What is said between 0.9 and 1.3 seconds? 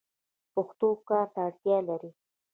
کار